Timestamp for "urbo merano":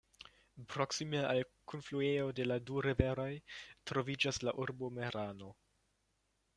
4.65-5.57